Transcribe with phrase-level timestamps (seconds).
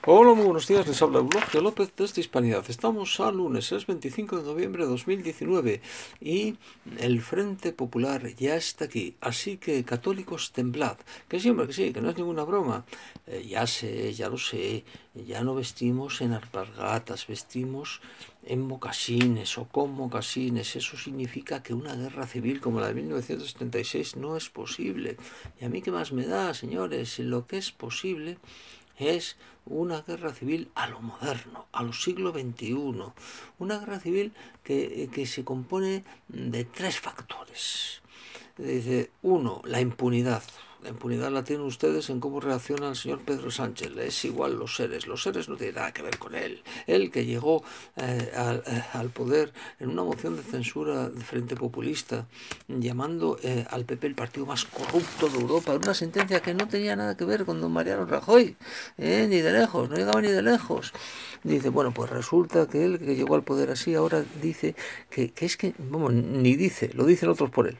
[0.00, 0.86] Hola, muy buenos días.
[0.86, 2.64] Les habla Eulogio López desde Hispanidad.
[2.68, 5.80] Estamos a lunes, es 25 de noviembre de 2019
[6.20, 6.56] y
[6.98, 9.16] el Frente Popular ya está aquí.
[9.20, 10.96] Así que católicos temblad.
[11.28, 12.84] Que siempre que sí, que no es ninguna broma.
[13.26, 14.84] Eh, ya sé, ya lo sé.
[15.14, 18.00] Ya no vestimos en alpargatas, vestimos
[18.44, 20.74] en mocasines o con mocasines.
[20.74, 25.16] Eso significa que una guerra civil como la de 1976 no es posible.
[25.60, 28.38] Y a mí qué más me da, señores, lo que es posible
[29.10, 32.74] es una guerra civil a lo moderno, a los siglo XXI.
[33.58, 34.32] Una guerra civil
[34.64, 38.02] que, que se compone de tres factores.
[38.56, 40.42] Dice, uno, la impunidad.
[40.82, 43.96] La impunidad la tienen ustedes en cómo reacciona el señor Pedro Sánchez.
[43.98, 45.06] Es igual los seres.
[45.06, 46.60] Los seres no tienen nada que ver con él.
[46.88, 47.62] Él que llegó
[47.96, 52.26] eh, al, eh, al, poder en una moción de censura de Frente Populista,
[52.66, 56.96] llamando eh, al PP el partido más corrupto de Europa, una sentencia que no tenía
[56.96, 58.56] nada que ver con don Mariano Rajoy,
[58.98, 60.92] ni de lejos, no llegaba ni de lejos.
[61.44, 64.74] Dice, bueno, pues resulta que él que llegó al poder así ahora dice
[65.10, 67.78] que, que es que, vamos, ni dice, lo dicen otros por él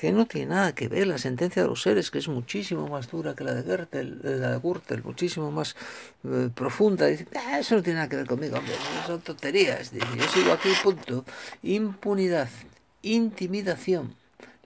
[0.00, 3.10] que no tiene nada que ver la sentencia de los seres, que es muchísimo más
[3.10, 5.76] dura que la de Gertel, la de Gürtel, muchísimo más
[6.24, 7.06] eh, profunda.
[7.06, 8.72] Dice, ah, eso no tiene nada que ver conmigo, hombre,
[9.06, 9.92] son tonterías.
[9.92, 11.26] Dice, yo sigo aquí, punto.
[11.62, 12.48] Impunidad,
[13.02, 14.14] intimidación.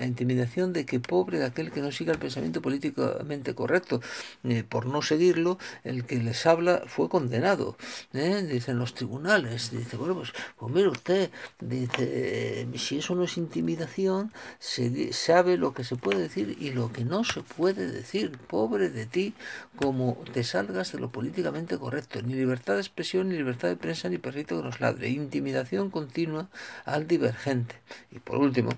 [0.00, 4.00] La intimidación de que pobre de aquel que no siga el pensamiento políticamente correcto.
[4.44, 7.76] Eh, por no seguirlo, el que les habla fue condenado.
[8.14, 8.42] ¿eh?
[8.50, 9.70] Dicen los tribunales.
[9.72, 15.74] Dice, bueno, pues, pues mire usted, dice, si eso no es intimidación, se sabe lo
[15.74, 18.38] que se puede decir y lo que no se puede decir.
[18.48, 19.34] Pobre de ti,
[19.76, 22.22] como te salgas de lo políticamente correcto.
[22.22, 25.10] Ni libertad de expresión, ni libertad de prensa, ni perrito que nos ladre.
[25.10, 26.48] Intimidación continua
[26.86, 27.74] al divergente.
[28.10, 28.70] Y por último,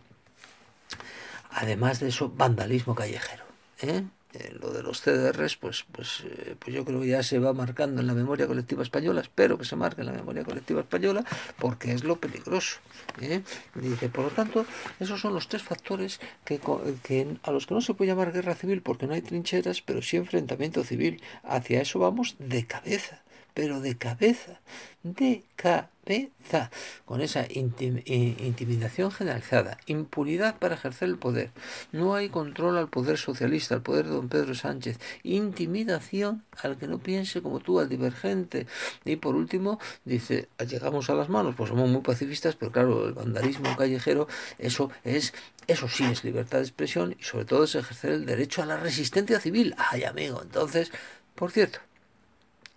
[1.55, 3.45] además de eso, vandalismo callejero.
[3.81, 4.05] ¿eh?
[4.35, 7.53] Eh, lo de los CDRs, pues, pues, eh, pues yo creo que ya se va
[7.53, 11.23] marcando en la memoria colectiva española, espero que se marque en la memoria colectiva española,
[11.59, 12.79] porque es lo peligroso.
[13.21, 13.43] ¿eh?
[13.75, 14.65] Dice, por lo tanto,
[14.99, 16.61] esos son los tres factores que,
[17.03, 20.01] que, a los que no se puede llamar guerra civil porque no hay trincheras, pero
[20.01, 21.23] sí enfrentamiento civil.
[21.43, 23.23] Hacia eso vamos de cabeza
[23.55, 24.61] pero de cabeza,
[25.03, 26.71] de cabeza,
[27.05, 31.51] con esa intim intimidación generalizada, impunidad para ejercer el poder.
[31.93, 36.89] No hay control al poder socialista, al poder de don Pedro Sánchez, intimidación al que
[36.89, 38.67] no piense como tú, al divergente.
[39.05, 43.13] Y por último, dice, llegamos a las manos, pues somos muy pacifistas, pero claro, el
[43.13, 44.27] vandalismo callejero,
[44.59, 45.33] eso es
[45.69, 48.77] eso sí es libertad de expresión y sobre todo es ejercer el derecho a la
[48.77, 49.75] resistencia civil.
[49.79, 50.91] Ay, amigo, entonces,
[51.37, 51.79] por cierto,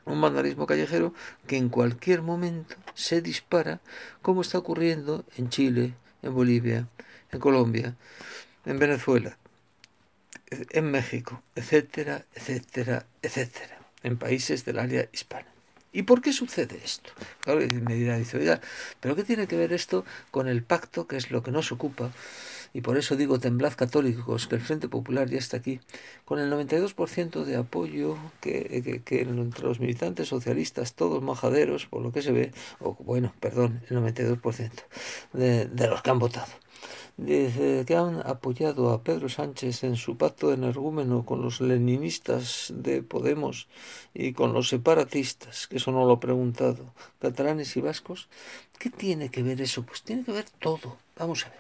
[0.06, 1.14] un vandalismo callejero
[1.48, 3.82] que en cualquier momento se dispara,
[4.22, 6.88] como está ocurriendo en Chile, en Bolivia,
[7.32, 7.96] en Colombia,
[8.66, 9.38] en Venezuela,
[10.50, 15.55] en México, etcétera, etcétera, etcétera, en países del área hispana.
[15.96, 17.10] ¿Y por qué sucede esto?
[17.40, 18.60] Claro, me dirá, dice,
[19.00, 22.12] pero ¿qué tiene que ver esto con el pacto, que es lo que nos ocupa?
[22.76, 25.80] y por eso digo temblad católicos, que el Frente Popular ya está aquí,
[26.26, 32.02] con el 92% de apoyo que, que, que, entre los militantes socialistas, todos majaderos, por
[32.02, 32.52] lo que se ve,
[32.82, 34.72] o bueno, perdón, el 92%
[35.32, 36.52] de, de los que han votado.
[37.18, 43.04] Dice que han apoyado a Pedro Sánchez en su pacto energúmeno con los leninistas de
[43.04, 43.70] Podemos
[44.14, 48.28] y con los separatistas, que eso no lo he preguntado, catalanes y vascos.
[48.78, 49.84] ¿Qué tiene que ver eso?
[49.84, 50.98] Pues tiene que ver todo.
[51.18, 51.60] Vamos a ver.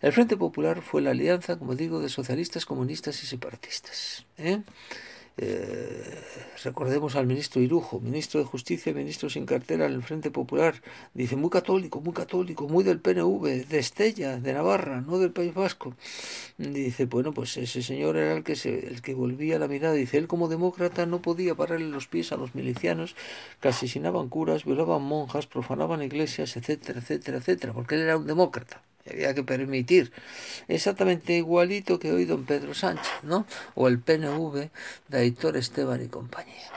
[0.00, 4.26] El Frente Popular fue la alianza, como digo, de socialistas, comunistas y separatistas.
[4.38, 4.62] ¿eh?
[5.38, 6.20] Eh,
[6.62, 10.74] recordemos al ministro Irujo, ministro de Justicia, ministro sin cartera en el Frente Popular,
[11.14, 15.54] dice muy católico, muy católico, muy del PNV, de Estella, de Navarra, no del País
[15.54, 15.96] Vasco.
[16.58, 20.18] Dice, bueno, pues ese señor era el que, se, el que volvía la mirada, dice,
[20.18, 23.16] él como demócrata no podía pararle los pies a los milicianos
[23.60, 28.82] que asesinaban curas, violaban monjas, profanaban iglesias, etcétera, etcétera, etcétera, porque él era un demócrata
[29.10, 30.12] había que permitir
[30.68, 33.46] exactamente igualito que hoy don Pedro Sánchez, ¿no?
[33.74, 34.70] O el PNV
[35.08, 36.70] de Aitor Esteban y compañía.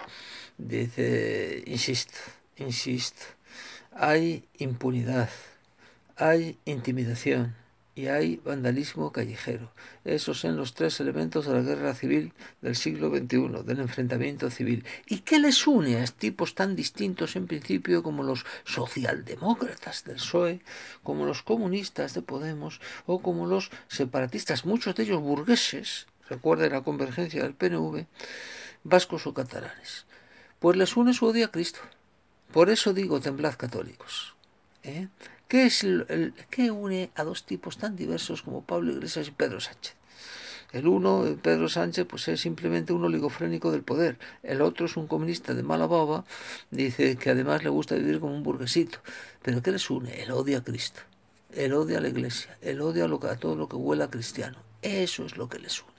[0.57, 2.17] Dice, insisto,
[2.57, 3.25] insisto,
[3.91, 5.29] hay impunidad,
[6.15, 7.55] hay intimidación,
[7.95, 9.71] y hay vandalismo callejero.
[10.03, 14.85] Esos son los tres elementos de la guerra civil del siglo XXI, del enfrentamiento civil.
[15.07, 20.59] ¿Y qué les une a tipos tan distintos en principio como los socialdemócratas del PSOE,
[21.03, 26.81] como los comunistas de Podemos o como los separatistas, muchos de ellos burgueses, recuerden la
[26.81, 28.05] convergencia del PNV,
[28.83, 30.05] vascos o catalanes?
[30.59, 31.79] Pues les une su odio a Cristo.
[32.51, 34.35] Por eso digo, temblad católicos.
[34.83, 35.07] ¿eh?
[35.47, 39.31] ¿Qué, es el, el, ¿Qué une a dos tipos tan diversos como Pablo Iglesias y
[39.31, 39.95] Pedro Sánchez?
[40.71, 44.17] El uno, Pedro Sánchez, pues es simplemente un oligofrénico del poder.
[44.43, 46.25] El otro es un comunista de mala baba,
[46.71, 48.99] dice que además le gusta vivir como un burguesito.
[49.41, 50.21] Pero ¿qué les une?
[50.21, 51.01] El odio a Cristo,
[51.53, 54.57] el odio a la iglesia, el odio a, a todo lo que huela a cristiano.
[54.81, 55.91] Eso es lo que les une.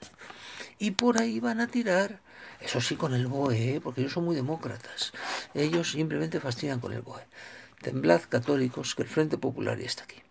[0.77, 2.21] Y por ahí van a tirar
[2.59, 3.81] eso sí con el BOE, ¿eh?
[3.81, 5.13] porque ellos son muy demócratas.
[5.53, 7.23] Ellos simplemente fastidian con el BOE.
[7.81, 10.26] Temblad católicos, que el Frente Popular ya está aquí.